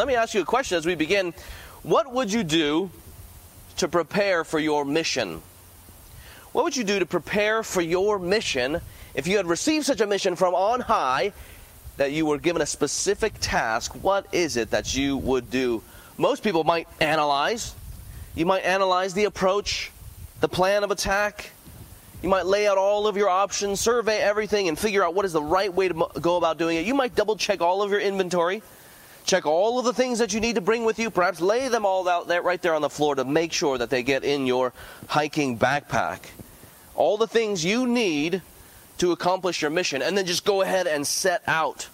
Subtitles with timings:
[0.00, 1.34] Let me ask you a question as we begin.
[1.82, 2.88] What would you do
[3.78, 5.42] to prepare for your mission?
[6.52, 8.80] What would you do to prepare for your mission
[9.16, 11.32] if you had received such a mission from on high
[11.96, 13.92] that you were given a specific task?
[14.00, 15.82] What is it that you would do?
[16.16, 17.74] Most people might analyze.
[18.36, 19.90] You might analyze the approach,
[20.38, 21.50] the plan of attack.
[22.22, 25.32] You might lay out all of your options, survey everything, and figure out what is
[25.32, 26.86] the right way to go about doing it.
[26.86, 28.62] You might double check all of your inventory.
[29.28, 31.10] Check all of the things that you need to bring with you.
[31.10, 33.90] Perhaps lay them all out there right there on the floor to make sure that
[33.90, 34.72] they get in your
[35.06, 36.20] hiking backpack.
[36.94, 38.40] All the things you need
[38.96, 41.90] to accomplish your mission, and then just go ahead and set out.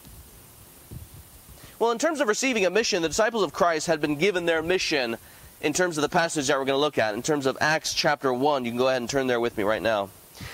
[1.80, 4.62] Well, in terms of receiving a mission, the disciples of Christ had been given their
[4.62, 5.16] mission
[5.60, 7.94] in terms of the passage that we're going to look at, in terms of Acts
[7.94, 8.64] chapter 1.
[8.64, 10.08] You can go ahead and turn there with me right now.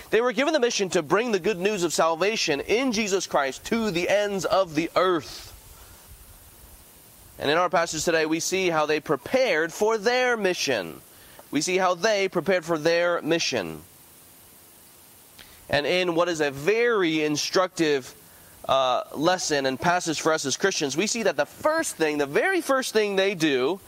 [0.08, 3.66] They were given the mission to bring the good news of salvation in Jesus Christ
[3.66, 5.49] to the ends of the earth.
[7.40, 11.00] And in our passage today, we see how they prepared for their mission.
[11.50, 13.80] We see how they prepared for their mission.
[15.70, 18.14] And in what is a very instructive
[18.68, 22.26] uh, lesson and passage for us as Christians, we see that the first thing, the
[22.26, 23.80] very first thing they do,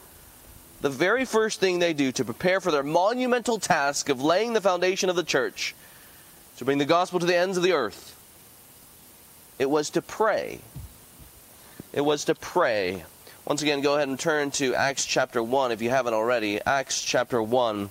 [0.80, 4.62] the very first thing they do to prepare for their monumental task of laying the
[4.62, 5.74] foundation of the church,
[6.56, 8.18] to bring the gospel to the ends of the earth,
[9.58, 10.60] it was to pray.
[11.92, 13.04] It was to pray.
[13.44, 16.60] Once again, go ahead and turn to Acts chapter 1 if you haven't already.
[16.60, 17.90] Acts chapter 1.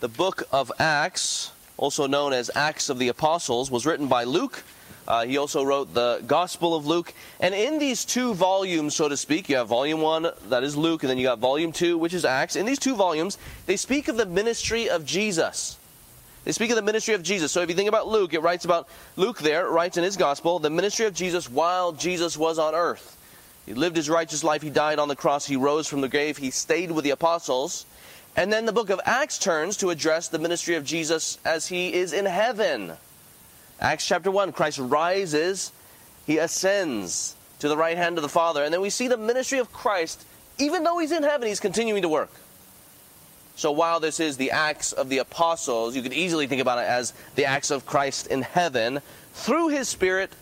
[0.00, 4.62] The book of Acts, also known as Acts of the Apostles, was written by Luke.
[5.06, 7.12] Uh, he also wrote the Gospel of Luke.
[7.38, 11.02] And in these two volumes, so to speak, you have volume 1, that is Luke,
[11.02, 12.56] and then you got volume 2, which is Acts.
[12.56, 15.76] In these two volumes, they speak of the ministry of Jesus.
[16.44, 17.52] They speak of the ministry of Jesus.
[17.52, 20.58] So if you think about Luke, it writes about Luke there, writes in his gospel,
[20.58, 23.20] the ministry of Jesus while Jesus was on earth.
[23.66, 24.62] He lived his righteous life.
[24.62, 25.46] He died on the cross.
[25.46, 26.36] He rose from the grave.
[26.36, 27.86] He stayed with the apostles.
[28.36, 31.94] And then the book of Acts turns to address the ministry of Jesus as he
[31.94, 32.92] is in heaven.
[33.80, 35.72] Acts chapter 1 Christ rises,
[36.26, 38.64] he ascends to the right hand of the Father.
[38.64, 40.24] And then we see the ministry of Christ,
[40.58, 42.30] even though he's in heaven, he's continuing to work.
[43.56, 46.88] So while this is the Acts of the Apostles, you could easily think about it
[46.88, 49.00] as the Acts of Christ in heaven
[49.32, 50.32] through his Spirit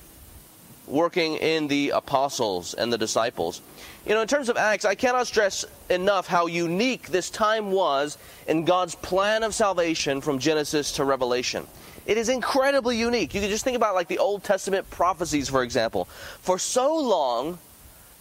[0.87, 3.61] working in the apostles and the disciples.
[4.07, 8.19] You know, in terms of Acts, I cannot stress enough how unique this time was
[8.49, 11.67] in God's plan of salvation from Genesis to Revelation.
[12.05, 13.33] It is incredibly unique.
[13.33, 16.07] You can just think about like the Old Testament prophecies, for example.
[16.41, 17.59] For so long,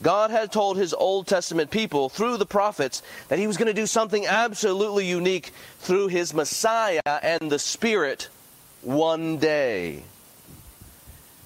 [0.04, 3.74] God had told his Old Testament people through the prophets that he was going to
[3.74, 8.30] do something absolutely unique through his Messiah and the Spirit
[8.82, 10.04] one day.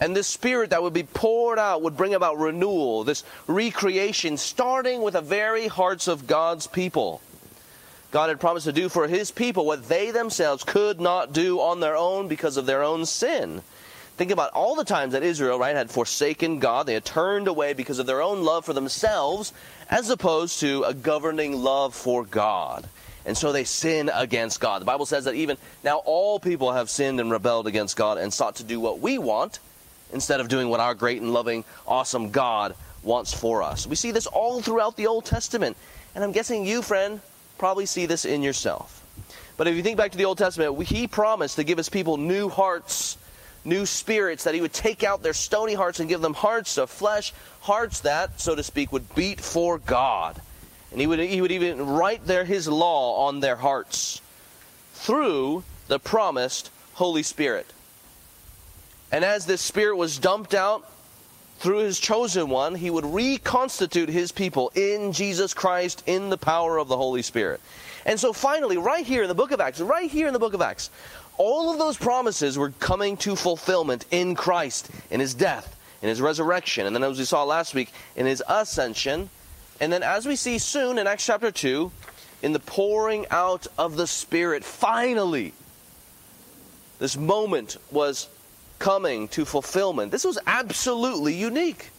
[0.05, 5.01] And this spirit that would be poured out would bring about renewal, this recreation, starting
[5.01, 7.21] with the very hearts of God's people.
[8.11, 11.79] God had promised to do for his people what they themselves could not do on
[11.79, 13.63] their own because of their own sin.
[14.16, 16.85] Think about all the times that Israel, right, had forsaken God.
[16.85, 19.53] They had turned away because of their own love for themselves,
[19.89, 22.87] as opposed to a governing love for God.
[23.25, 24.83] And so they sin against God.
[24.83, 28.31] The Bible says that even now all people have sinned and rebelled against God and
[28.31, 29.57] sought to do what we want
[30.16, 33.86] instead of doing what our great and loving, awesome God wants for us.
[33.86, 35.78] We see this all throughout the Old Testament.
[36.16, 37.22] And I'm guessing you, friend,
[37.58, 39.03] probably see this in yourself.
[39.58, 42.18] But if you think back to the Old Testament, he promised to give his people
[42.18, 43.18] new hearts,
[43.64, 46.90] new spirits, that he would take out their stony hearts and give them hearts of
[46.90, 50.42] flesh, hearts that, so to speak, would beat for God.
[50.92, 54.22] And he would, he would even write there his law on their hearts
[54.94, 57.68] through the promised Holy Spirit.
[59.16, 60.92] And as this Spirit was dumped out
[61.59, 66.78] through his chosen one, he would reconstitute his people in Jesus Christ in the power
[66.78, 67.62] of the Holy Spirit.
[68.06, 70.53] And so finally, right here in the book of Acts, right here in the book
[70.53, 70.90] of Acts,
[71.38, 76.20] all of those promises were coming to fulfillment in Christ, in his death, in his
[76.20, 79.30] resurrection, and then as we saw last week, in his ascension.
[79.80, 81.90] And then as we see soon in Acts chapter 2,
[82.41, 85.53] in the pouring out of the Spirit, finally,
[87.00, 88.28] this moment was
[88.79, 90.11] coming to fulfillment.
[90.11, 91.91] This was absolutely unique.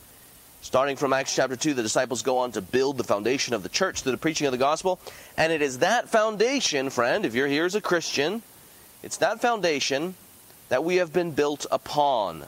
[0.62, 3.69] Starting from Acts chapter 2, the disciples go on to build the foundation of the
[3.69, 4.99] church through the preaching of the gospel.
[5.37, 8.43] And it is that foundation, friend, if you're here as a Christian,
[9.02, 10.17] it's that foundation
[10.69, 12.44] that we have been built upon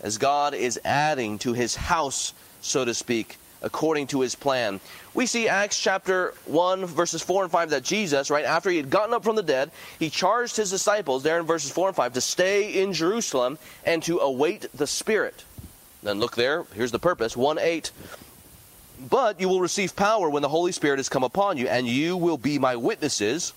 [0.00, 4.80] as God is adding to his house, so to speak, according to his plan.
[5.14, 8.90] We see Acts chapter 1, verses 4 and 5, that Jesus, right after he had
[8.90, 12.12] gotten up from the dead, he charged his disciples, there in verses 4 and 5,
[12.14, 15.44] to stay in Jerusalem and to await the Spirit.
[16.02, 17.90] Then look there, here's the purpose 1 8.
[19.10, 22.16] But you will receive power when the Holy Spirit has come upon you, and you
[22.16, 23.52] will be my witnesses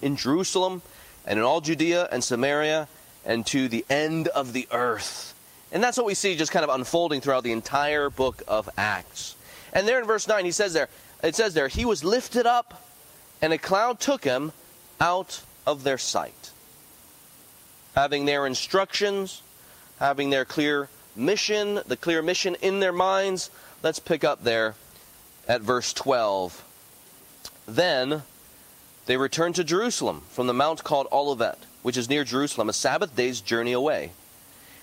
[0.00, 0.82] in Jerusalem
[1.26, 2.88] and in all Judea and Samaria
[3.24, 5.33] and to the end of the earth.
[5.74, 9.34] And that's what we see just kind of unfolding throughout the entire book of Acts.
[9.72, 10.88] And there in verse 9, he says there,
[11.22, 12.86] it says there, he was lifted up,
[13.42, 14.52] and a cloud took him
[15.00, 16.52] out of their sight.
[17.96, 19.42] Having their instructions,
[19.98, 23.50] having their clear mission, the clear mission in their minds,
[23.82, 24.76] let's pick up there
[25.48, 26.64] at verse 12.
[27.66, 28.22] Then
[29.06, 33.16] they returned to Jerusalem from the mount called Olivet, which is near Jerusalem, a Sabbath
[33.16, 34.12] day's journey away.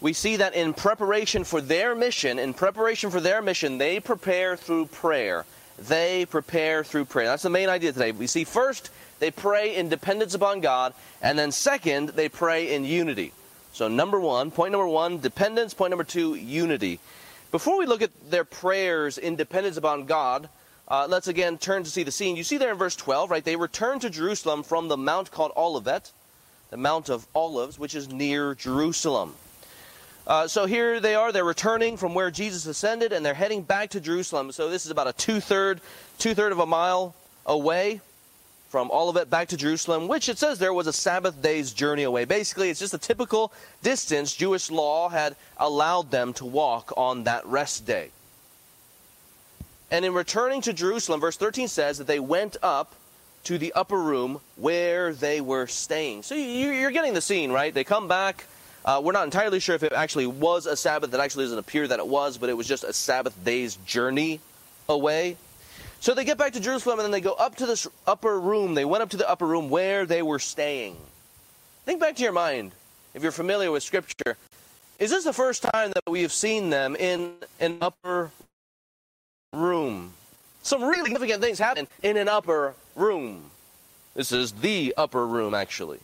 [0.00, 4.56] we see that in preparation for their mission, in preparation for their mission, they prepare
[4.56, 5.44] through prayer.
[5.78, 7.26] They prepare through prayer.
[7.26, 8.12] That's the main idea today.
[8.12, 12.84] We see first, they pray in dependence upon God, and then second, they pray in
[12.84, 13.32] unity.
[13.72, 15.74] So, number one, point number one, dependence.
[15.74, 17.00] Point number two, unity.
[17.50, 20.48] Before we look at their prayers in dependence upon God,
[20.86, 22.36] uh, let's again turn to see the scene.
[22.36, 23.44] You see there in verse 12, right?
[23.44, 26.12] They returned to Jerusalem from the mount called Olivet
[26.74, 29.36] the Mount of Olives, which is near Jerusalem.
[30.26, 31.32] Uh, so here they are.
[31.32, 34.52] They're returning from where Jesus ascended, and they're heading back to Jerusalem.
[34.52, 35.80] So this is about a two-third,
[36.18, 38.00] two-third of a mile away
[38.74, 42.24] from Olivet back to Jerusalem, which it says there was a Sabbath day's journey away.
[42.24, 47.46] Basically, it's just a typical distance Jewish law had allowed them to walk on that
[47.46, 48.10] rest day.
[49.90, 52.94] And in returning to Jerusalem, verse 13 says that they went up
[53.44, 56.24] to the upper room where they were staying.
[56.24, 57.72] So you're getting the scene, right?
[57.72, 58.46] They come back.
[58.84, 61.12] Uh, we're not entirely sure if it actually was a Sabbath.
[61.14, 64.40] It actually doesn't appear that it was, but it was just a Sabbath day's journey
[64.88, 65.36] away.
[66.00, 68.74] So they get back to Jerusalem and then they go up to this upper room.
[68.74, 70.96] They went up to the upper room where they were staying.
[71.86, 72.72] Think back to your mind,
[73.14, 74.36] if you're familiar with Scripture.
[74.98, 78.30] Is this the first time that we have seen them in an upper
[79.54, 80.12] room?
[80.62, 83.50] Some really significant things happen in an upper room.
[84.14, 86.00] This is the upper room, actually.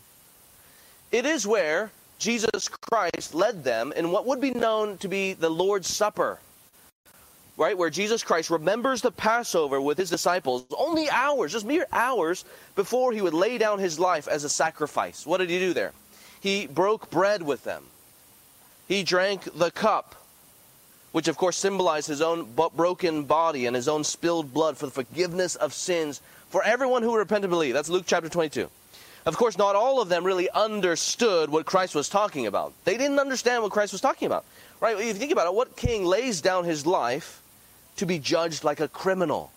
[1.12, 5.48] It is where Jesus Christ led them in what would be known to be the
[5.48, 6.38] Lord's Supper,
[7.56, 7.76] right?
[7.76, 12.44] Where Jesus Christ remembers the Passover with his disciples only hours, just mere hours,
[12.76, 15.26] before he would lay down his life as a sacrifice.
[15.26, 15.92] What did he do there?
[16.40, 17.84] He broke bread with them,
[18.86, 20.14] he drank the cup
[21.12, 22.46] which of course symbolized his own
[22.76, 27.16] broken body and his own spilled blood for the forgiveness of sins for everyone who
[27.16, 27.74] repent and believe.
[27.74, 28.70] That's Luke chapter 22.
[29.26, 32.72] Of course, not all of them really understood what Christ was talking about.
[32.84, 34.44] They didn't understand what Christ was talking about.
[34.80, 34.98] Right?
[34.98, 37.42] If you think about it, what king lays down his life
[37.96, 39.52] to be judged like a criminal?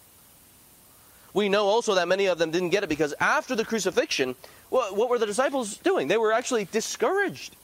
[1.34, 4.36] We know also that many of them didn't get it because after the crucifixion,
[4.70, 6.08] what were the disciples doing?
[6.08, 7.56] They were actually discouraged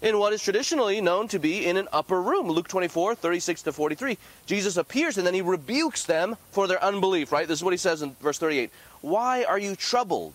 [0.00, 2.48] in what is traditionally known to be in an upper room.
[2.48, 4.16] Luke 24, 36 to 43.
[4.46, 7.46] Jesus appears and then he rebukes them for their unbelief, right?
[7.46, 8.70] This is what he says in verse 38.
[9.02, 10.34] Why are you troubled?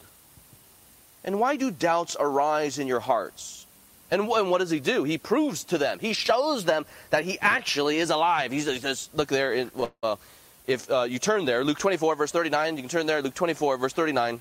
[1.23, 3.65] And why do doubts arise in your hearts?
[4.11, 5.03] And, and what does he do?
[5.03, 5.99] He proves to them.
[5.99, 8.51] He shows them that he actually is alive.
[8.51, 9.53] He says, look there.
[9.53, 10.19] In, well,
[10.67, 13.77] if uh, you turn there, Luke 24, verse 39, you can turn there, Luke 24,
[13.77, 14.39] verse 39.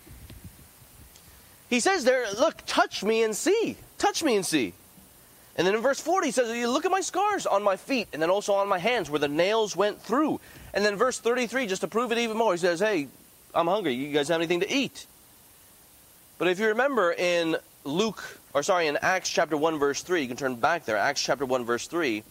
[1.70, 3.76] He says there, look, touch me and see.
[3.96, 4.74] Touch me and see.
[5.56, 8.08] And then in verse 40, he says, You look at my scars on my feet,
[8.12, 10.40] and then also on my hands where the nails went through.
[10.72, 13.08] And then verse 33, just to prove it even more, he says, Hey,
[13.54, 13.92] I'm hungry.
[13.92, 15.06] You guys have anything to eat?
[16.38, 20.28] But if you remember in Luke, or sorry, in Acts chapter 1, verse 3, you
[20.28, 22.22] can turn back there, Acts chapter 1, verse 3.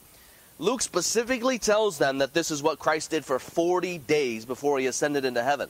[0.60, 4.86] Luke specifically tells them that this is what Christ did for 40 days before he
[4.86, 5.70] ascended into heaven.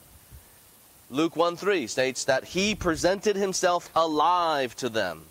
[1.09, 5.23] Luke 1 3 states that he presented himself alive to them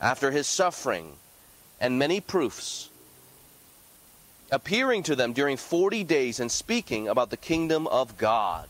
[0.00, 1.12] after his suffering
[1.80, 2.90] and many proofs,
[4.50, 8.68] appearing to them during 40 days and speaking about the kingdom of God.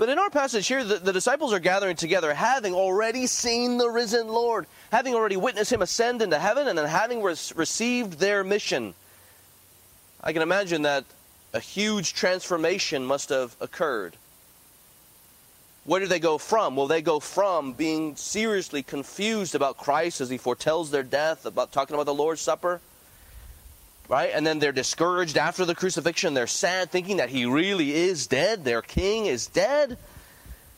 [0.00, 3.90] But in our passage here, the, the, disciples are gathering together, having already seen the
[3.90, 8.94] risen Lord, having already witnessed him ascend into heaven, and then having received their mission.
[10.24, 11.04] I can imagine that
[11.52, 14.16] a huge transformation must have occurred.
[15.84, 16.76] Where do they go from?
[16.76, 21.72] Well, they go from being seriously confused about Christ as he foretells their death, about
[21.72, 22.80] talking about the Lord's Supper,
[24.10, 24.32] right?
[24.34, 26.34] And then they're discouraged after the crucifixion.
[26.34, 28.64] They're sad, thinking that he really is dead.
[28.64, 29.96] Their king is dead.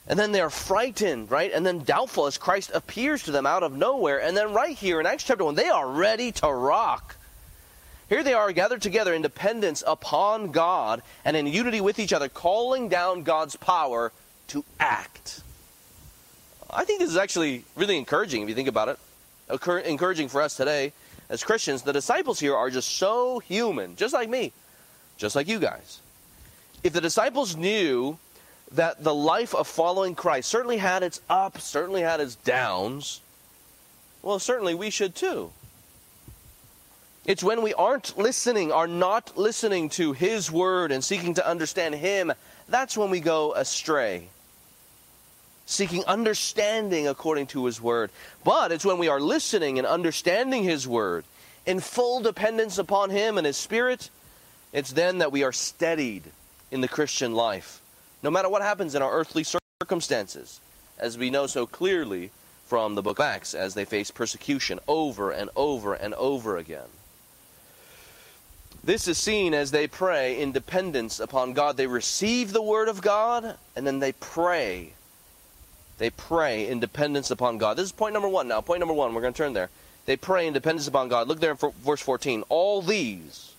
[0.07, 1.51] And then they're frightened, right?
[1.51, 4.21] And then doubtful as Christ appears to them out of nowhere.
[4.21, 7.17] And then right here in Acts chapter 1, they are ready to rock.
[8.11, 12.29] Here they are gathered together in dependence upon God and in unity with each other,
[12.29, 14.13] calling down God's power
[14.49, 15.41] to act.
[16.69, 18.99] I think this is actually really encouraging if you think about it.
[19.87, 20.93] Encouraging for us today
[21.33, 21.83] as Christians.
[21.83, 24.53] The disciples here are just so human, just like me,
[25.17, 26.01] just like you guys.
[26.85, 28.19] If the disciples knew
[28.73, 33.21] that the life of following Christ certainly had its ups, certainly had its downs,
[34.23, 35.51] well, certainly we should too.
[37.25, 41.95] It's when we aren't listening, are not listening to His Word and seeking to understand
[41.95, 42.33] Him,
[42.69, 44.29] that's when we go astray.
[45.73, 48.11] Seeking understanding according to His Word.
[48.45, 51.25] But it's when we are listening and understanding His Word
[51.67, 54.11] in full dependence upon Him and His Spirit,
[54.73, 56.25] it's then that we are steadied
[56.71, 57.83] in the Christian life
[58.23, 59.45] no matter what happens in our earthly
[59.81, 60.61] circumstances,
[60.99, 62.31] as we know so clearly
[62.67, 66.89] from the book of Acts, as they face persecution over and over and over again.
[68.85, 71.77] This is seen as they pray in dependence upon God.
[71.77, 74.93] They receive the word of God, and then they pray.
[76.03, 77.77] They pray in dependence upon God.
[77.77, 78.61] This is point number one now.
[78.61, 79.71] Point number one, we're going to turn there.
[80.05, 81.29] They pray in dependence upon God.
[81.29, 82.43] Look there in verse 14.
[82.49, 83.55] All these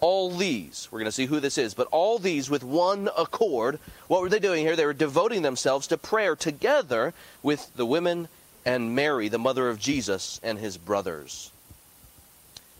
[0.00, 3.78] all these, we're going to see who this is, but all these with one accord,
[4.08, 4.74] what were they doing here?
[4.74, 8.26] They were devoting themselves to prayer together with the women
[8.66, 11.52] and Mary, the mother of Jesus, and his brothers.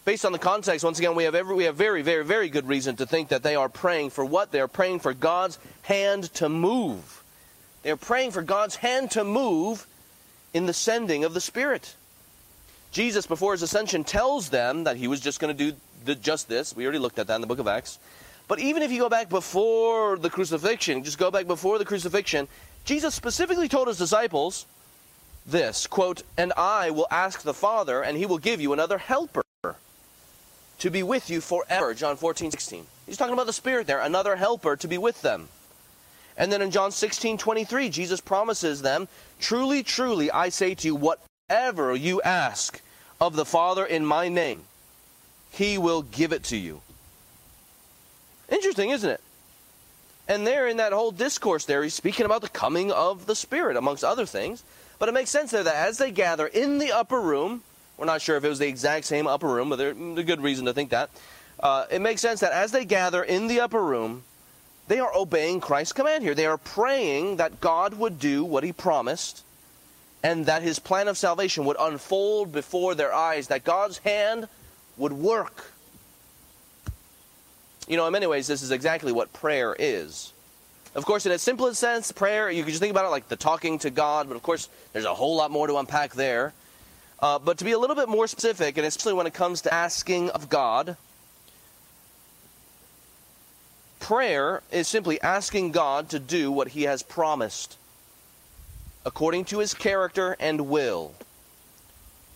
[0.05, 2.67] Based on the context, once again, we have, every, we have very, very, very good
[2.67, 4.51] reason to think that they are praying for what?
[4.51, 7.24] They are praying for God's hand to move.
[7.85, 9.87] They are praying for God's hand to move
[10.55, 11.95] in the sending of the Spirit.
[12.91, 15.77] Jesus, before his ascension, tells them that he was just going to do
[16.07, 16.75] the, just this.
[16.75, 17.99] We already looked at that in the book of Acts.
[18.49, 22.49] But even if you go back before the crucifixion, just go back before the crucifixion,
[22.87, 24.65] Jesus specifically told his disciples
[25.45, 29.43] this quote, And I will ask the Father, and he will give you another helper
[30.79, 31.93] to be with you forever.
[31.93, 32.87] John 14, 16.
[33.05, 35.49] He's talking about the Spirit there, another helper to be with them.
[36.37, 39.09] And then in John 16, 23, Jesus promises them,
[39.41, 42.81] Truly, truly, I say to you, whatever you ask
[43.21, 44.63] of the Father in my name,
[45.51, 46.81] he will give it to you.
[48.49, 49.21] Interesting, isn't it?
[50.27, 53.77] And there in that whole discourse there, he's speaking about the coming of the Spirit,
[53.77, 54.65] amongst other things.
[54.99, 57.63] But it makes sense there that as they gather in the upper room,
[57.97, 60.41] we're not sure if it was the exact same upper room, but there's a good
[60.41, 61.11] reason to think that.
[61.61, 64.25] Uh, it makes sense that as they gather in the upper room,
[64.89, 66.35] they are obeying Christ's command here.
[66.35, 69.43] They are praying that God would do what he promised
[70.23, 74.49] and that his plan of salvation would unfold before their eyes, that God's hand
[74.97, 75.73] would work.
[77.87, 80.33] You know, in many ways, this is exactly what prayer is.
[80.95, 83.37] Of course, in its simplest sense, prayer, you can just think about it like the
[83.37, 86.55] talking to God, but of course, there's a whole lot more to unpack there.
[87.21, 89.75] Uh, but to be a little bit more specific, and especially when it comes to
[89.75, 90.97] asking of God,
[94.05, 97.79] prayer is simply asking God to do what He has promised
[99.07, 101.15] according to His character and will.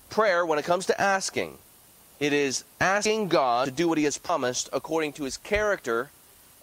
[0.08, 1.58] Prayer, when it comes to asking,
[2.20, 6.10] it is asking God to do what He has promised according to His character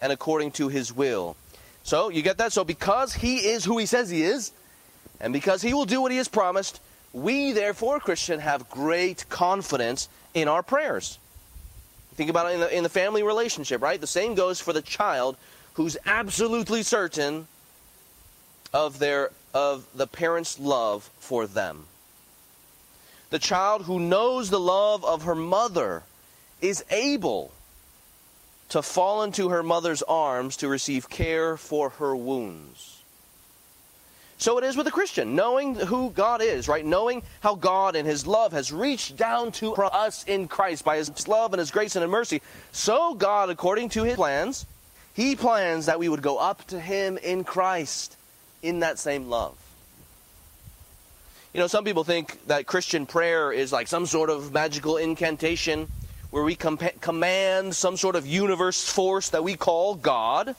[0.02, 1.36] and according to His will.
[1.84, 2.52] So, you get that?
[2.52, 4.50] So, because He is who He says He is,
[5.20, 6.80] and because He will do what He has promised,
[7.12, 11.20] we, therefore, Christian, have great confidence in our prayers.
[12.16, 14.00] Think about it in the, in the family relationship, right?
[14.00, 15.36] The same goes for the child
[15.74, 17.46] who's absolutely certain
[18.72, 21.86] of their of the parents' love for them.
[23.30, 26.02] The child who knows the love of her mother
[26.60, 27.52] is able
[28.68, 32.95] to fall into her mother's arms to receive care for her wounds.
[34.38, 36.84] So it is with a Christian, knowing who God is, right?
[36.84, 41.26] Knowing how God and His love has reached down to us in Christ by His
[41.26, 42.42] love and His grace and His mercy.
[42.70, 44.66] So God, according to His plans,
[45.14, 48.16] He plans that we would go up to Him in Christ
[48.62, 49.56] in that same love.
[51.54, 55.88] You know, some people think that Christian prayer is like some sort of magical incantation
[56.30, 60.54] where we com- command some sort of universe force that we call God.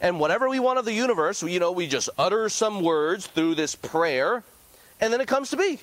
[0.00, 3.54] And whatever we want of the universe, you know, we just utter some words through
[3.54, 4.42] this prayer,
[5.00, 5.80] and then it comes to be.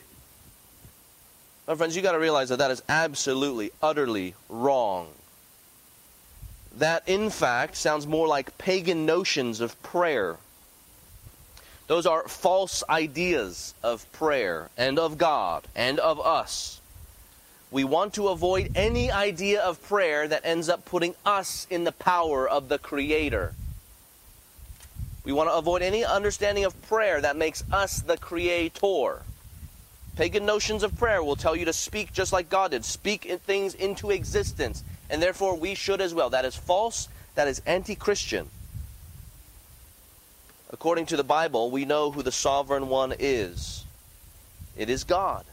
[1.67, 5.09] My friends, you got to realize that that is absolutely, utterly wrong.
[6.77, 10.37] That, in fact, sounds more like pagan notions of prayer.
[11.87, 16.81] Those are false ideas of prayer and of God and of us.
[17.69, 21.91] We want to avoid any idea of prayer that ends up putting us in the
[21.91, 23.53] power of the Creator.
[25.27, 29.23] We want to avoid any understanding of prayer that makes us the creator.
[30.15, 33.73] Pagan notions of prayer will tell you to speak just like God did, speak things
[33.73, 36.29] into existence, and therefore we should as well.
[36.29, 38.47] That is false, that is anti Christian.
[40.69, 43.83] According to the Bible, we know who the sovereign one is
[44.77, 45.43] it is God.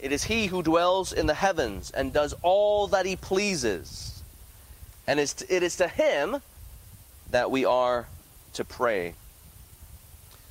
[0.00, 4.24] It is He who dwells in the heavens and does all that He pleases.
[5.06, 6.42] And it is to Him
[7.30, 8.08] that we are
[8.54, 9.14] to pray.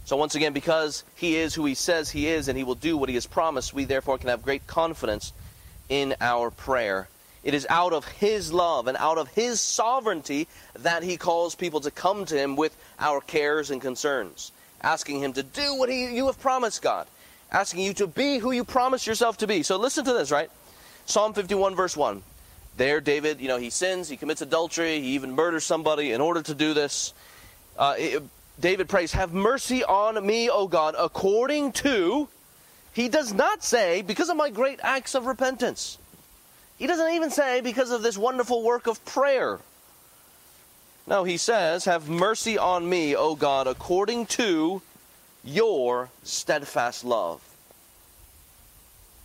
[0.05, 2.97] So, once again, because He is who He says He is and He will do
[2.97, 5.33] what He has promised, we therefore can have great confidence
[5.89, 7.07] in our prayer.
[7.43, 10.47] It is out of His love and out of His sovereignty
[10.79, 15.33] that He calls people to come to Him with our cares and concerns, asking Him
[15.33, 17.07] to do what he, you have promised, God,
[17.51, 19.63] asking you to be who you promised yourself to be.
[19.63, 20.49] So listen to this, right?
[21.05, 22.23] Psalm 51, verse 1.
[22.77, 26.41] There, David, you know, he sins, he commits adultery, he even murders somebody in order
[26.41, 27.13] to do this.
[27.81, 28.23] Uh, it,
[28.59, 32.29] David prays, Have mercy on me, O God, according to.
[32.93, 35.97] He does not say, because of my great acts of repentance.
[36.77, 39.59] He doesn't even say because of this wonderful work of prayer.
[41.07, 44.83] No, he says, Have mercy on me, O God, according to
[45.43, 47.41] your steadfast love.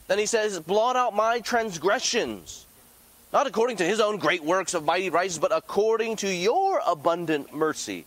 [0.08, 2.64] Then he says, Blot out my transgressions,
[3.34, 7.52] not according to his own great works of mighty righteousness, but according to your abundant
[7.52, 8.06] mercy.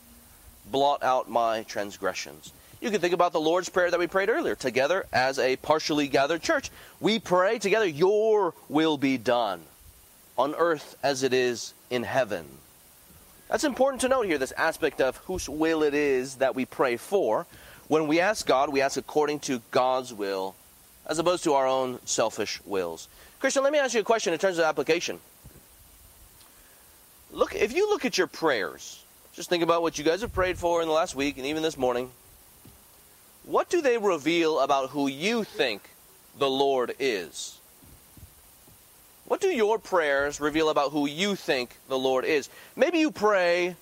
[0.72, 2.54] Blot out my transgressions.
[2.82, 6.08] You can think about the Lord's Prayer that we prayed earlier, together as a partially
[6.08, 6.70] gathered church.
[7.00, 9.62] We pray together, Your will be done
[10.38, 12.46] on earth as it is in heaven.
[13.50, 16.98] That's important to note here, this aspect of whose will it is that we pray
[16.98, 17.48] for.
[17.88, 20.56] When we ask God, we ask according to God's will,
[21.08, 23.10] as opposed to our own selfish wills.
[23.40, 25.20] Christian, let me ask you a question in terms of application.
[27.32, 28.99] Look, if you look at your prayers,
[29.40, 31.64] just think about what you guys have prayed for in the last week and even
[31.64, 32.12] this morning.
[33.46, 35.82] What do they reveal about who you think
[36.38, 37.58] the Lord is?
[39.24, 42.50] What do your prayers reveal about who you think the Lord is?
[42.76, 43.78] Maybe you pray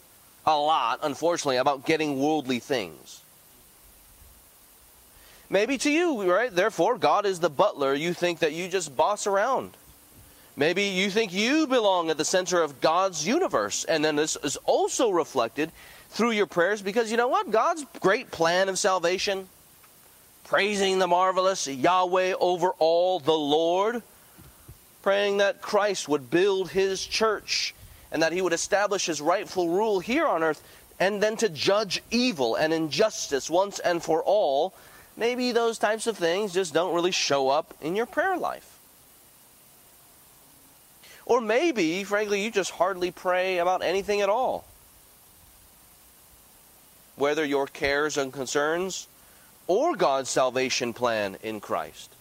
[0.45, 3.23] a lot, unfortunately, about getting worldly things.
[5.49, 6.53] Maybe to you, right?
[6.53, 7.95] Therefore, God is the butler.
[7.95, 9.75] You think that you just boss around.
[10.57, 13.83] Maybe you think you belong at the center of God's universe.
[13.85, 15.71] And then this is also reflected
[16.09, 17.51] through your prayers because you know what?
[17.51, 19.47] God's great plan of salvation
[20.47, 24.01] praising the marvelous Yahweh over all, the Lord,
[25.01, 27.75] praying that Christ would build his church
[28.13, 30.63] and that he would establish his rightful rule here on earth,
[31.01, 34.73] and then to judge evil and injustice once and for all.
[35.17, 38.76] Maybe those types of things just don't really show up in your prayer life.
[41.27, 44.63] Or maybe, frankly, you just hardly pray about anything at all.
[47.17, 49.07] Whether your cares and concerns
[49.67, 52.15] or God's salvation plan in Christ.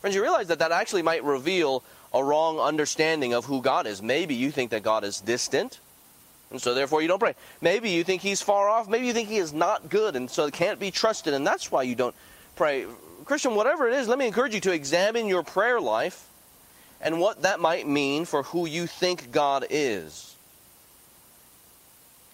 [0.00, 1.82] Friends, you realize that that actually might reveal
[2.14, 4.00] a wrong understanding of who God is.
[4.00, 5.78] Maybe you think that God is distant,
[6.50, 7.34] and so therefore you don't pray.
[7.60, 8.88] Maybe you think He's far off.
[8.88, 11.82] Maybe you think He is not good, and so can't be trusted, and that's why
[11.82, 12.14] you don't
[12.56, 12.86] pray.
[13.26, 16.27] Christian, whatever it is, let me encourage you to examine your prayer life
[17.00, 20.34] and what that might mean for who you think God is.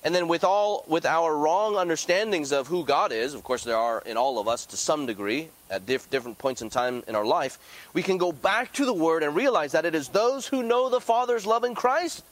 [0.03, 3.77] And then with all with our wrong understandings of who God is, of course there
[3.77, 7.15] are in all of us to some degree at diff- different points in time in
[7.15, 7.59] our life,
[7.95, 10.91] we can go back to the word and realize that it is those who know
[10.91, 12.23] the Father's love in Christ,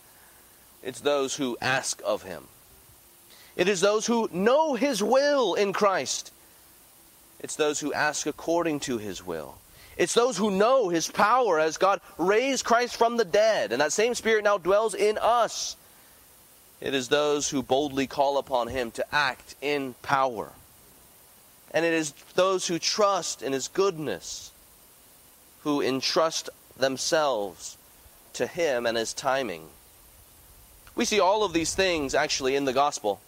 [0.83, 2.45] it's those who ask of him.
[3.57, 6.31] It is those who know his will in Christ.
[7.41, 9.57] It's those who ask according to his will.
[9.97, 13.93] It's those who know his power as God raised Christ from the dead, and that
[13.93, 15.77] same spirit now dwells in us.
[16.81, 20.51] It is those who boldly call upon him to act in power.
[21.71, 24.51] And it is those who trust in his goodness,
[25.63, 27.77] who entrust themselves
[28.35, 29.69] to him and his timing.
[30.95, 33.21] We see all of these things actually in the gospel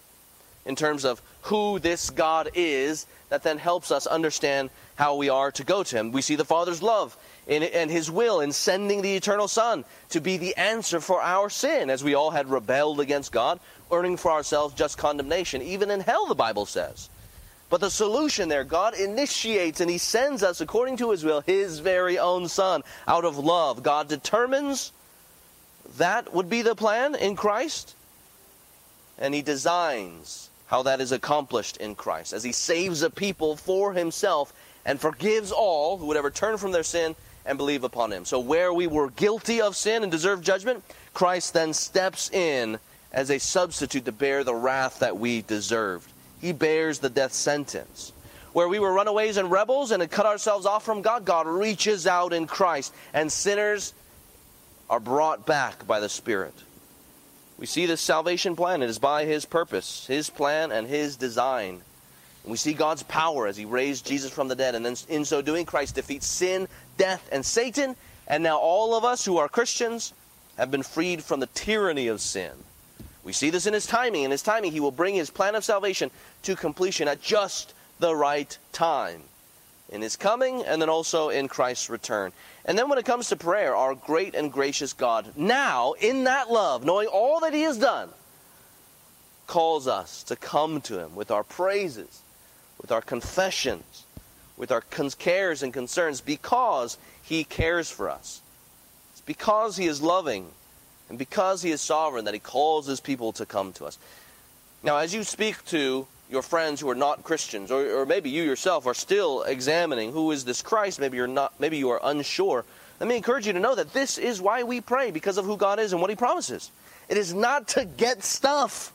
[0.66, 5.50] in terms of who this God is that then helps us understand how we are
[5.52, 6.12] to go to him.
[6.12, 10.38] We see the Father's love and his will in sending the eternal Son to be
[10.38, 13.61] the answer for our sin, as we all had rebelled against God,
[13.92, 15.61] earning for ourselves just condemnation.
[15.61, 17.11] Even in hell, the Bible says.
[17.68, 21.80] But the solution there, God initiates and he sends us, according to his will, his
[21.80, 23.83] very own Son out of love.
[23.83, 24.92] God determines
[25.98, 27.94] that would be the plan in Christ,
[29.18, 33.92] and he designs how that is accomplished in Christ as he saves a people for
[33.92, 34.52] himself
[34.85, 37.14] and forgives all who would ever turn from their sin
[37.47, 38.25] and believe upon him.
[38.25, 42.79] So, where we were guilty of sin and deserved judgment, Christ then steps in
[43.12, 46.11] as a substitute to bear the wrath that we deserved.
[46.40, 48.12] he bears the death sentence.
[48.53, 52.07] Where we were runaways and rebels and had cut ourselves off from God, God reaches
[52.07, 53.94] out in Christ, and sinners
[54.90, 56.55] are brought back by the Spirit.
[57.59, 58.83] We see this salvation plan.
[58.83, 61.83] It is by His purpose, His plan, and His design.
[62.44, 64.74] And we see God's power as He raised Jesus from the dead.
[64.74, 67.96] And then in so doing, Christ defeats sin, death, and Satan.
[68.28, 70.12] And now all of us who are Christians
[70.57, 72.52] have been freed from the tyranny of sin.
[73.24, 74.24] We see this in His timing.
[74.24, 76.11] In His timing, He will bring His plan of salvation
[76.42, 79.22] to completion at just the right time.
[79.88, 82.33] In His coming, and then also in Christ's return.
[82.66, 86.50] And then when it comes to prayer, our great and gracious God, now, in that
[86.50, 88.11] love, knowing all that He has done,
[89.46, 92.22] calls us to come to Him with our praises,
[92.85, 94.05] with our confessions,
[94.59, 94.83] with our
[95.18, 98.42] cares and concerns, because He cares for us.
[99.12, 100.49] It's because He is loving
[101.09, 103.99] and because He is sovereign that He calls His people to come to us.
[104.83, 108.42] Now, as you speak to your friends who are not Christians, or, or maybe you
[108.42, 112.66] yourself are still examining who is this Christ, maybe you're not, maybe you are unsure.
[113.01, 115.57] Let me encourage you to know that this is why we pray, because of who
[115.57, 116.70] God is and what He promises.
[117.09, 118.92] It is not to get stuff.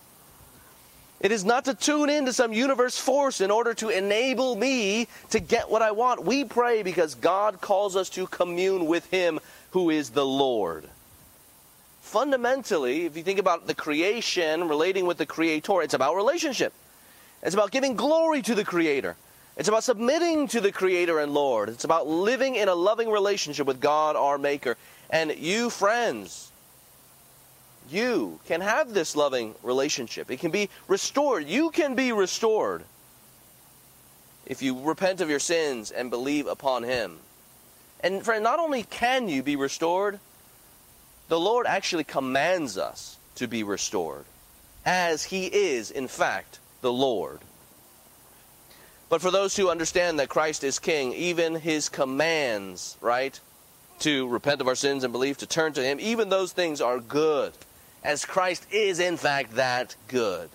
[1.19, 5.39] It is not to tune into some universe force in order to enable me to
[5.39, 6.23] get what I want.
[6.23, 9.39] We pray because God calls us to commune with Him
[9.71, 10.85] who is the Lord.
[12.01, 16.73] Fundamentally, if you think about the creation relating with the Creator, it's about relationship.
[17.43, 19.15] It's about giving glory to the Creator.
[19.57, 21.67] It's about submitting to the Creator and Lord.
[21.67, 24.77] It's about living in a loving relationship with God, our Maker.
[25.09, 26.48] And you, friends,
[27.91, 30.29] you can have this loving relationship.
[30.31, 31.47] It can be restored.
[31.47, 32.83] You can be restored
[34.45, 37.17] if you repent of your sins and believe upon Him.
[38.01, 40.19] And friend, not only can you be restored,
[41.27, 44.25] the Lord actually commands us to be restored,
[44.85, 47.39] as He is, in fact, the Lord.
[49.09, 53.39] But for those who understand that Christ is King, even his commands, right,
[53.99, 56.99] to repent of our sins and believe, to turn to him, even those things are
[56.99, 57.53] good,
[58.03, 60.49] as Christ is, in fact, that good.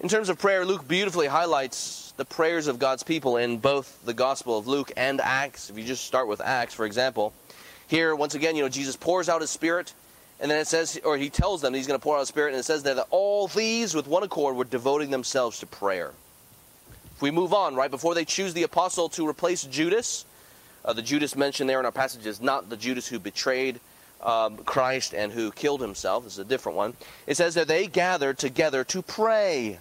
[0.00, 4.14] In terms of prayer, Luke beautifully highlights the prayers of God's people in both the
[4.14, 5.70] Gospel of Luke and Acts.
[5.70, 7.32] If you just start with Acts, for example,
[7.86, 9.94] here, once again, you know, Jesus pours out his Spirit
[10.42, 12.50] and then it says, or he tells them he's going to pour out his spirit,
[12.50, 16.12] and it says that all these with one accord were devoting themselves to prayer.
[17.14, 20.24] If we move on, right before they choose the apostle to replace Judas,
[20.84, 23.78] uh, the Judas mentioned there in our passage is not the Judas who betrayed
[24.22, 26.24] um, Christ and who killed himself.
[26.24, 26.94] This is a different one.
[27.26, 29.78] It says that they gathered together to pray.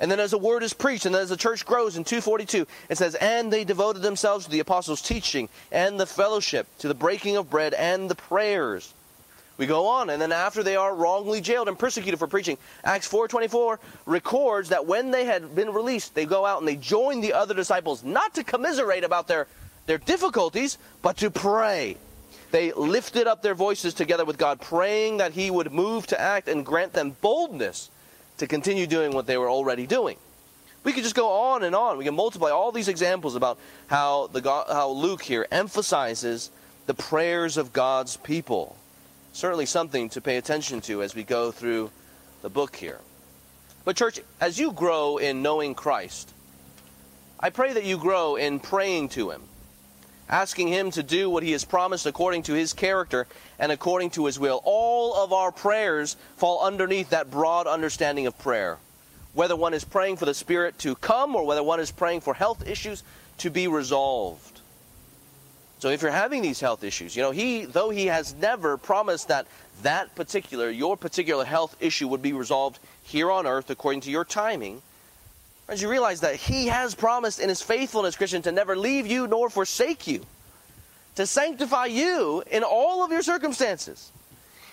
[0.00, 2.98] And then as a word is preached, and as the church grows in 242, it
[2.98, 7.36] says, And they devoted themselves to the apostles' teaching and the fellowship, to the breaking
[7.36, 8.92] of bread and the prayers.
[9.58, 13.08] We go on, and then after they are wrongly jailed and persecuted for preaching, Acts
[13.08, 17.34] 4.24 records that when they had been released, they go out and they join the
[17.34, 19.46] other disciples, not to commiserate about their,
[19.86, 21.96] their difficulties, but to pray.
[22.52, 26.46] They lifted up their voices together with God, praying that He would move to act
[26.46, 27.90] and grant them boldness
[28.38, 30.16] to continue doing what they were already doing.
[30.84, 31.98] We could just go on and on.
[31.98, 36.50] We can multiply all these examples about how, the, how Luke here emphasizes
[36.86, 38.76] the prayers of God's people
[39.32, 41.90] certainly something to pay attention to as we go through
[42.42, 43.00] the book here.
[43.84, 46.32] But, church, as you grow in knowing Christ,
[47.40, 49.42] I pray that you grow in praying to Him,
[50.32, 53.28] asking Him to do what He has promised according to His character
[53.60, 54.60] and according to His will.
[54.64, 58.78] All of our prayers fall underneath that broad understanding of prayer.
[59.34, 62.34] Whether one is praying for the Spirit to come or whether one is praying for
[62.34, 63.04] health issues
[63.38, 64.60] to be resolved.
[65.78, 69.28] So if you're having these health issues, you know, he though he has never promised
[69.28, 69.46] that
[69.82, 74.24] that particular your particular health issue would be resolved here on earth according to your
[74.24, 74.80] timing,
[75.80, 79.48] you realize that he has promised in his faithfulness, Christian, to never leave you nor
[79.48, 80.24] forsake you,
[81.14, 84.10] to sanctify you in all of your circumstances.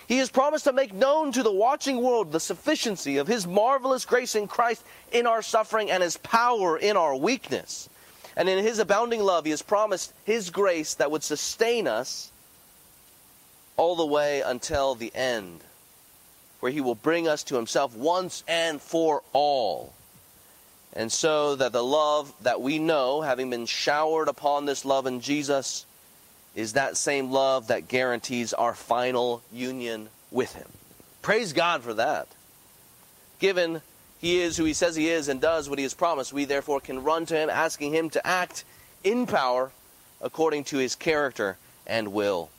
[0.08, 4.04] He has promised to make known to the watching world the sufficiency of his marvelous
[4.04, 7.88] grace in Christ in our suffering and his power in our weakness.
[8.36, 12.32] And in his abounding love, he has promised his grace that would sustain us
[13.76, 15.60] all the way until the end,
[16.58, 19.94] where he will bring us to himself once and for all.
[20.92, 25.20] And so that the love that we know, having been showered upon this love in
[25.20, 25.86] Jesus,
[26.54, 30.68] is that same love that guarantees our final union with him.
[31.22, 32.26] Praise God for that.
[33.38, 33.82] Given
[34.20, 36.32] he is who he says he is and does what he has promised.
[36.32, 38.64] We therefore can run to him, asking him to act
[39.04, 39.70] in power
[40.20, 42.50] according to his character and will.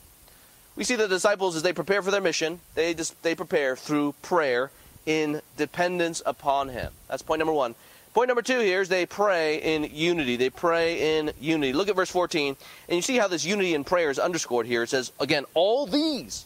[0.76, 4.15] We see the disciples as they prepare for their mission, they just they prepare through
[4.22, 4.72] prayer
[5.06, 6.91] in dependence upon Him.
[7.08, 7.76] That's point number one.
[8.13, 10.36] Point number two here is they pray in unity.
[10.36, 11.71] They pray in unity.
[11.71, 12.58] Look at verse 14,
[12.89, 14.84] and you see how this unity in prayer is underscored here.
[14.84, 16.45] It says, again, all these.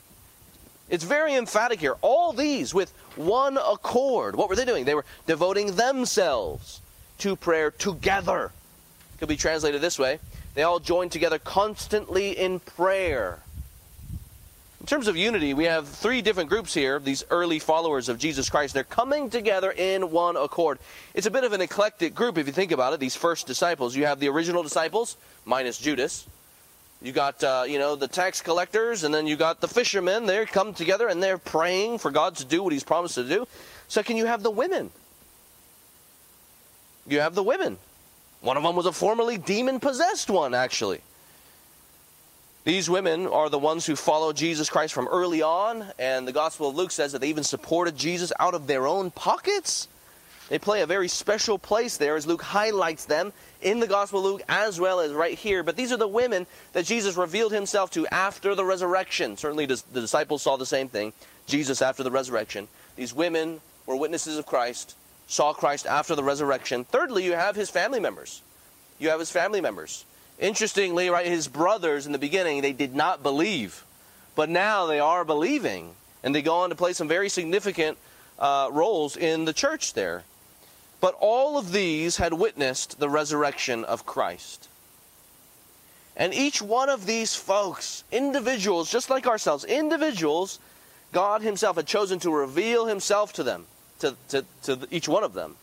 [0.89, 1.95] It's very emphatic here.
[2.01, 4.35] All these with one accord.
[4.35, 4.85] What were they doing?
[4.85, 6.81] They were devoting themselves
[7.19, 8.51] to prayer together.
[9.17, 10.19] Could be translated this way
[10.53, 13.39] they all joined together constantly in prayer.
[14.85, 18.51] In terms of unity, we have three different groups here, these early followers of Jesus
[18.51, 18.75] Christ.
[18.75, 20.77] They're coming together in one accord.
[21.15, 23.95] It's a bit of an eclectic group if you think about it, these first disciples.
[23.95, 26.27] You have the original disciples, minus Judas.
[27.01, 30.27] You got, uh, you know, the tax collectors, and then you got the fishermen.
[30.27, 33.47] They come together and they're praying for God to do what He's promised to do.
[33.87, 34.91] Second, you have the women.
[37.07, 37.79] You have the women.
[38.41, 41.01] One of them was a formerly demon possessed one, actually.
[42.65, 46.67] These women are the ones who followed Jesus Christ from early on, and the Gospel
[46.67, 49.87] of Luke says that they even supported Jesus out of their own pockets.
[50.49, 54.25] They play a very special place there as Luke highlights them in the Gospel of
[54.25, 55.63] Luke as well as right here.
[55.63, 59.37] But these are the women that Jesus revealed himself to after the resurrection.
[59.37, 61.13] Certainly the disciples saw the same thing.
[61.47, 62.67] Jesus after the resurrection.
[62.95, 64.95] These women were witnesses of Christ
[65.27, 66.83] saw Christ after the resurrection.
[66.83, 68.41] Thirdly, you have his family members.
[68.99, 70.05] You have his family members.
[70.39, 73.85] Interestingly, right, his brothers in the beginning, they did not believe.
[74.35, 75.91] But now they are believing.
[76.23, 77.97] And they go on to play some very significant
[78.37, 80.23] uh, roles in the church there.
[80.99, 84.67] But all of these had witnessed the resurrection of Christ.
[86.17, 90.59] And each one of these folks, individuals, just like ourselves, individuals,
[91.11, 93.65] God Himself had chosen to reveal Himself to them
[93.99, 95.55] to, to, to each one of them.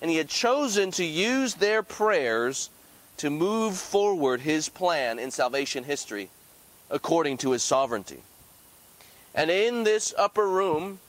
[0.00, 2.70] And he had chosen to use their prayers
[3.18, 6.30] to move forward his plan in salvation history
[6.90, 8.22] according to his sovereignty.
[9.34, 11.00] And in this upper room,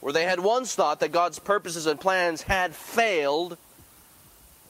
[0.00, 3.56] where they had once thought that God's purposes and plans had failed,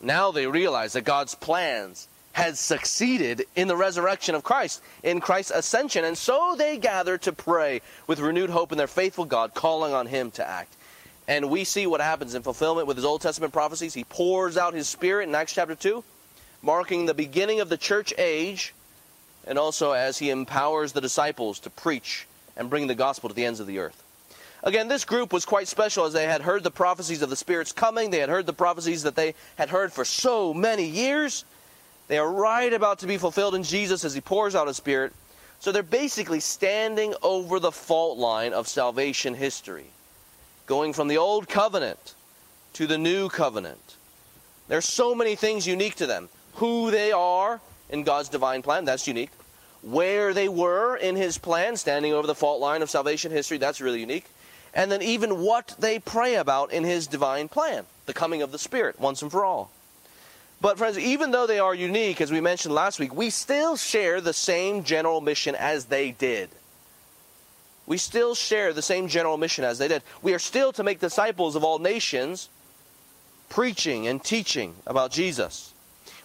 [0.01, 5.53] now they realize that God's plans had succeeded in the resurrection of Christ, in Christ's
[5.53, 6.05] ascension.
[6.05, 10.07] And so they gather to pray with renewed hope in their faithful God, calling on
[10.07, 10.75] Him to act.
[11.27, 13.95] And we see what happens in fulfillment with his Old Testament prophecies.
[13.95, 16.05] He pours out his Spirit in Acts chapter 2,
[16.65, 18.73] marking the beginning of the church age,
[19.47, 23.45] and also as he empowers the disciples to preach and bring the gospel to the
[23.45, 24.03] ends of the earth.
[24.63, 27.73] Again, this group was quite special as they had heard the prophecies of the Spirit's
[27.73, 28.11] coming.
[28.11, 31.45] They had heard the prophecies that they had heard for so many years.
[32.09, 35.13] They are right about to be fulfilled in Jesus as He pours out His Spirit.
[35.61, 39.87] So they're basically standing over the fault line of salvation history,
[40.67, 42.15] going from the old covenant
[42.75, 43.97] to the new covenant.
[44.69, 46.31] There's so many things unique to them.
[46.57, 49.31] Who they are in God's divine plan, that's unique.
[49.83, 53.81] Where they were in His plan, standing over the fault line of salvation history, that's
[53.81, 54.27] really unique.
[54.73, 58.59] And then even what they pray about in His divine plan, the coming of the
[58.59, 59.71] Spirit, once and for all.
[60.61, 64.21] But, friends, even though they are unique, as we mentioned last week, we still share
[64.21, 66.49] the same general mission as they did.
[67.87, 70.03] We still share the same general mission as they did.
[70.23, 72.49] We are still to make disciples of all nations,
[73.51, 75.74] preaching and teaching about Jesus.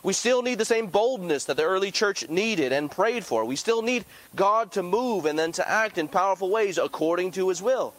[0.02, 3.44] We still need the same boldness that the early church needed and prayed for.
[3.44, 7.50] We still need God to move and then to act in powerful ways according to
[7.50, 7.94] his will.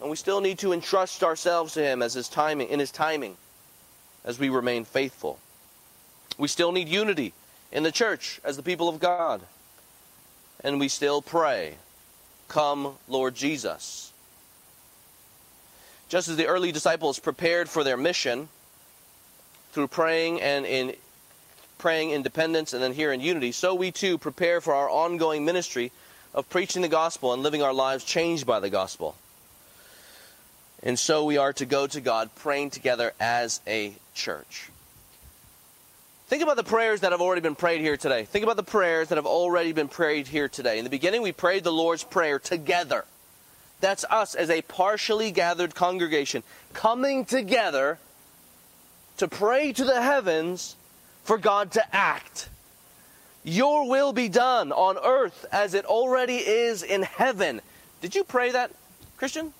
[0.00, 3.36] And we still need to entrust ourselves to him as his timing in his timing
[4.24, 5.38] as we remain faithful.
[6.38, 7.32] We still need unity
[7.70, 9.42] in the church as the people of God.
[10.64, 11.76] And we still pray,
[12.48, 14.12] Come, Lord Jesus.
[16.08, 18.48] Just as the early disciples prepared for their mission
[19.72, 20.94] through praying and in
[21.78, 25.44] praying in dependence and then here in unity, so we too prepare for our ongoing
[25.44, 25.92] ministry
[26.34, 29.16] of preaching the gospel and living our lives changed by the gospel.
[30.82, 34.70] And so we are to go to God praying together as a church.
[36.28, 38.24] Think about the prayers that have already been prayed here today.
[38.24, 40.78] Think about the prayers that have already been prayed here today.
[40.78, 43.04] In the beginning, we prayed the Lord's Prayer together.
[43.80, 47.98] That's us as a partially gathered congregation coming together
[49.18, 50.76] to pray to the heavens
[51.26, 52.48] for God to act.
[53.44, 57.60] Your will be done on earth as it already is in heaven.
[58.00, 58.70] Did you pray that,
[59.16, 59.52] Christian?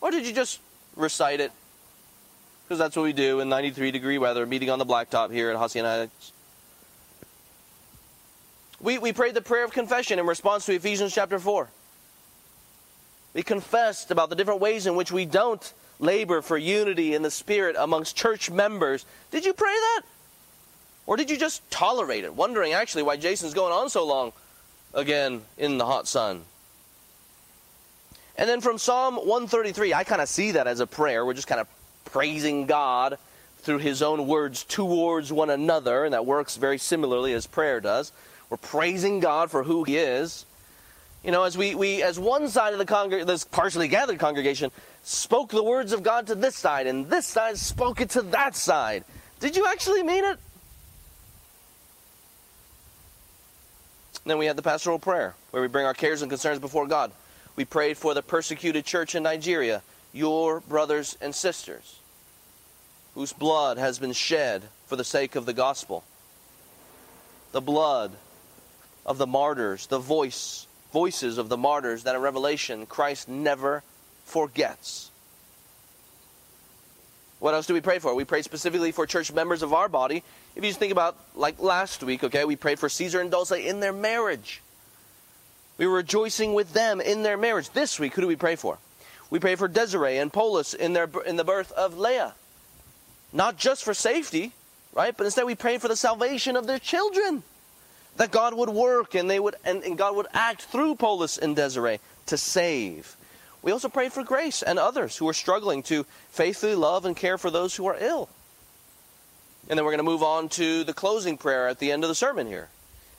[0.00, 0.60] Or did you just
[0.96, 1.52] recite it
[2.72, 5.56] because that's what we do in 93 degree weather, meeting on the blacktop here at
[5.56, 6.08] Hacienda
[8.80, 11.68] We, we prayed the prayer of confession in response to Ephesians chapter 4.
[13.34, 17.30] We confessed about the different ways in which we don't labor for unity in the
[17.30, 19.04] Spirit amongst church members.
[19.30, 20.02] Did you pray that?
[21.06, 24.32] Or did you just tolerate it, wondering actually why Jason's going on so long
[24.94, 26.42] again in the hot sun?
[28.36, 31.26] And then from Psalm 133, I kind of see that as a prayer.
[31.26, 31.68] We're just kind of
[32.04, 33.18] praising God
[33.58, 38.12] through his own words towards one another, and that works very similarly as prayer does.
[38.50, 40.46] We're praising God for who he is.
[41.22, 44.72] You know, as we, we as one side of the congreg- this partially gathered congregation
[45.04, 48.56] spoke the words of God to this side, and this side spoke it to that
[48.56, 49.04] side.
[49.38, 50.38] Did you actually mean it?
[54.30, 57.12] Then we had the pastoral prayer, where we bring our cares and concerns before God.
[57.56, 59.82] We prayed for the persecuted church in Nigeria,
[60.12, 61.98] your brothers and sisters,
[63.14, 66.04] whose blood has been shed for the sake of the gospel.
[67.52, 68.12] The blood
[69.04, 73.82] of the martyrs, the voice, voices of the martyrs that in Revelation Christ never
[74.24, 75.11] forgets.
[77.42, 78.14] What else do we pray for?
[78.14, 80.22] We pray specifically for church members of our body.
[80.54, 83.50] If you just think about, like last week, okay, we prayed for Caesar and Dulce
[83.50, 84.62] in their marriage.
[85.76, 87.70] We were rejoicing with them in their marriage.
[87.70, 88.78] This week, who do we pray for?
[89.28, 92.34] We pray for Desiree and Polis in, their, in the birth of Leah.
[93.32, 94.52] Not just for safety,
[94.94, 95.16] right?
[95.16, 97.42] But instead we pray for the salvation of their children.
[98.18, 101.56] That God would work and they would and, and God would act through Polis and
[101.56, 103.16] Desiree to save.
[103.62, 107.38] We also pray for grace and others who are struggling to faithfully love and care
[107.38, 108.28] for those who are ill.
[109.68, 112.08] And then we're going to move on to the closing prayer at the end of
[112.08, 112.68] the sermon here.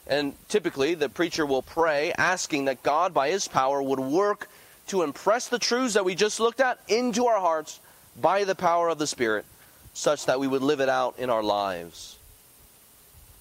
[0.06, 4.50] And typically, the preacher will pray asking that God, by his power, would work
[4.88, 7.80] to impress the truths that we just looked at into our hearts
[8.20, 9.46] by the power of the Spirit,
[9.94, 12.18] such that we would live it out in our lives.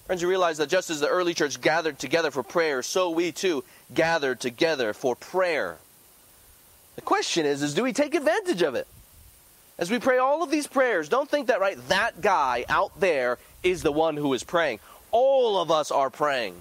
[0.05, 3.33] Friends, you realize that just as the early church gathered together for prayer, so we
[3.33, 3.63] too
[3.93, 5.77] gather together for prayer.
[6.95, 8.87] The question is, is do we take advantage of it?
[9.77, 13.39] As we pray all of these prayers, don't think that right that guy out there
[13.63, 14.79] is the one who is praying.
[15.11, 16.55] All of us are praying.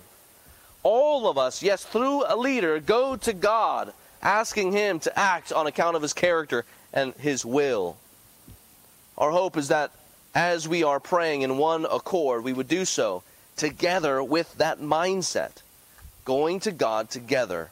[0.83, 3.92] All of us, yes, through a leader, go to God,
[4.23, 7.97] asking Him to act on account of His character and His will.
[9.18, 9.92] Our hope is that
[10.35, 13.23] as we are praying in one accord, we would do so
[13.57, 15.62] together with that mindset,
[16.25, 17.71] going to God together,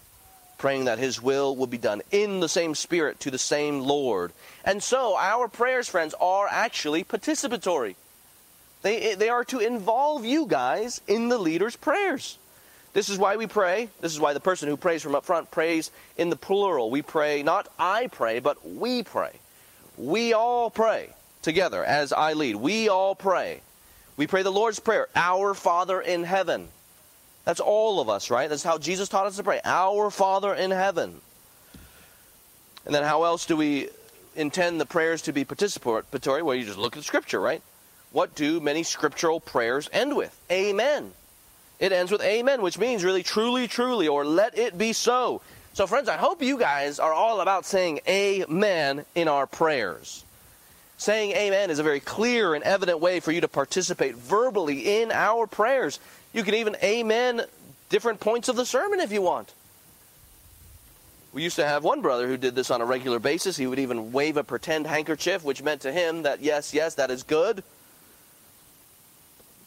[0.61, 4.33] praying that His will will be done in the same Spirit to the same Lord.
[4.65, 7.97] And so, our prayers, friends, are actually participatory.
[8.83, 12.39] They, they are to involve you guys in the leader's prayers.
[12.93, 13.89] This is why we pray.
[14.01, 16.91] This is why the person who prays from up front prays in the plural.
[16.91, 19.33] We pray, not I pray, but we pray.
[19.97, 21.11] We all pray
[21.43, 22.57] together as I lead.
[22.57, 23.61] We all pray.
[24.17, 26.69] We pray the Lord's Prayer, Our Father in heaven.
[27.51, 28.49] That's all of us, right?
[28.49, 29.61] That's how Jesus taught us to pray.
[29.65, 31.21] Our Father in heaven.
[32.87, 33.89] And then how else do we
[34.37, 36.43] intend the prayers to be participatory?
[36.43, 37.63] Well, you just look at Scripture, right?
[38.13, 40.37] what do many scriptural prayers end with?
[40.51, 41.13] Amen.
[41.79, 45.41] It ends with amen, which means really, truly, truly, or let it be so.
[45.73, 50.25] So, friends, I hope you guys are all about saying amen in our prayers.
[50.99, 55.11] Saying amen is a very clear and evident way for you to participate verbally in
[55.11, 55.99] our prayers.
[56.33, 57.43] You can even amen
[57.89, 59.53] different points of the sermon if you want.
[61.33, 63.57] We used to have one brother who did this on a regular basis.
[63.57, 67.11] He would even wave a pretend handkerchief, which meant to him that, yes, yes, that
[67.11, 67.63] is good.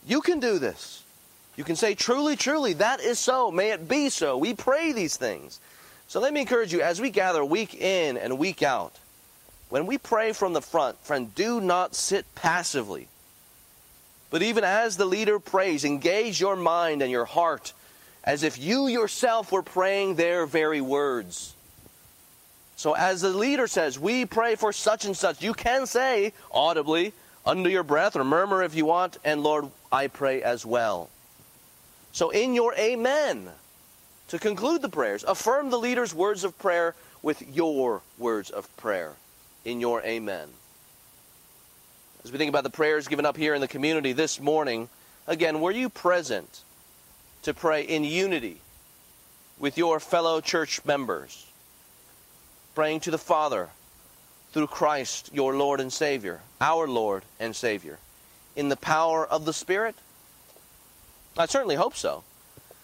[0.06, 1.04] You can do this.
[1.56, 3.52] You can say, truly, truly, that is so.
[3.52, 4.38] May it be so.
[4.38, 5.60] We pray these things.
[6.08, 8.95] So let me encourage you as we gather week in and week out,
[9.69, 13.08] when we pray from the front, friend, do not sit passively.
[14.34, 17.72] But even as the leader prays, engage your mind and your heart
[18.24, 21.54] as if you yourself were praying their very words.
[22.76, 27.13] So as the leader says, we pray for such and such, you can say audibly,
[27.46, 31.12] under your breath or murmur if you want, and Lord, I pray as well.
[32.12, 33.50] So, in your amen,
[34.30, 39.13] to conclude the prayers, affirm the leader's words of prayer with your words of prayer
[39.63, 40.50] in your amen.
[42.24, 44.88] As we think about the prayers given up here in the community this morning,
[45.28, 46.62] again, were you present
[47.42, 48.62] to pray in unity
[49.60, 51.47] with your fellow church members,
[52.76, 53.70] praying to the Father
[54.54, 58.00] through Christ, your Lord and Savior, our Lord and Savior,
[58.56, 59.95] in the power of the Spirit?
[61.38, 62.24] I certainly hope so.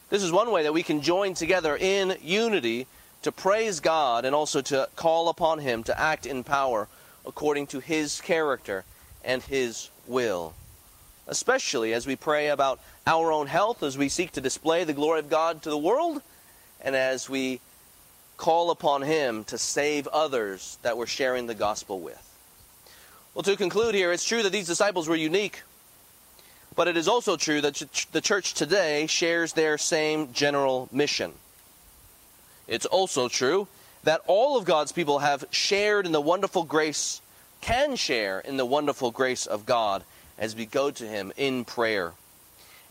[0.10, 2.88] This is one way that we can join together in unity
[3.22, 6.90] to praise God and also to call upon Him to act in power
[7.26, 8.84] according to His character
[9.24, 10.54] and His will.
[11.28, 15.20] Especially as we pray about our own health, as we seek to display the glory
[15.20, 16.22] of God to the world,
[16.82, 17.60] and as we
[18.38, 22.26] call upon Him to save others that we're sharing the gospel with.
[23.34, 25.62] Well, to conclude here, it's true that these disciples were unique,
[26.76, 31.34] but it is also true that the church today shares their same general mission.
[32.68, 33.68] It's also true,
[34.04, 37.22] that all of God's people have shared in the wonderful grace,
[37.62, 40.04] can share in the wonderful grace of God
[40.38, 42.14] as we go to Him in prayer.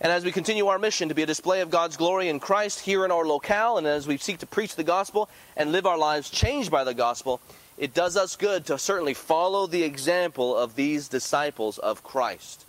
[0.01, 2.81] And as we continue our mission to be a display of God's glory in Christ
[2.81, 5.99] here in our locale, and as we seek to preach the gospel and live our
[5.99, 7.41] lives changed by the gospel,
[7.77, 12.64] it does us good to certainly follow the example of these disciples of Christ,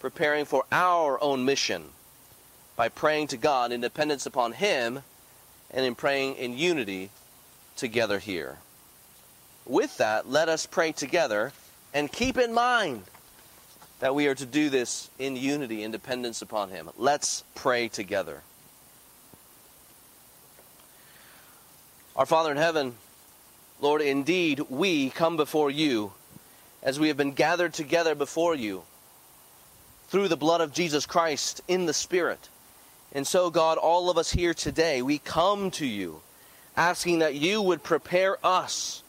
[0.00, 1.84] preparing for our own mission
[2.76, 5.00] by praying to God in dependence upon Him
[5.70, 7.10] and in praying in unity
[7.76, 8.58] together here.
[9.68, 11.52] With that, let us pray together
[11.92, 13.04] and keep in mind
[14.00, 16.88] that we are to do this in unity, in dependence upon Him.
[16.96, 18.42] Let's pray together.
[22.16, 22.94] Our Father in heaven,
[23.80, 26.12] Lord, indeed we come before you
[26.82, 28.84] as we have been gathered together before you
[30.08, 32.48] through the blood of Jesus Christ in the Spirit.
[33.12, 36.20] And so, God, all of us here today, we come to you
[36.76, 39.02] asking that you would prepare us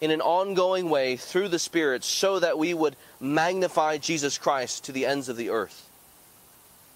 [0.00, 4.92] in an ongoing way through the Spirit so that we would magnify Jesus Christ to
[4.92, 5.88] the ends of the earth.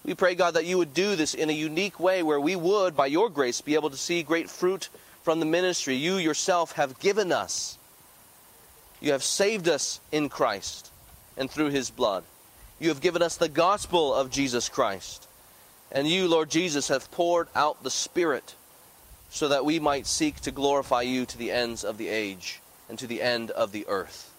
[0.03, 2.95] We pray, God, that you would do this in a unique way where we would,
[2.95, 4.89] by your grace, be able to see great fruit
[5.23, 7.77] from the ministry you yourself have given us.
[8.99, 10.91] You have saved us in Christ
[11.37, 12.23] and through his blood.
[12.79, 15.27] You have given us the gospel of Jesus Christ.
[15.91, 18.55] And you, Lord Jesus, have poured out the Spirit
[19.29, 22.60] so that we might seek to glorify you to the ends of the age
[22.91, 24.29] and to the end of the earth.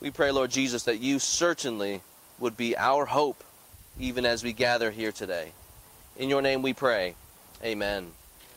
[0.00, 2.00] We pray, Lord Jesus, that you certainly
[2.38, 3.42] would be our hope
[3.98, 5.50] even as we gather here today.
[6.16, 7.16] In your name we pray.
[7.64, 8.12] Amen.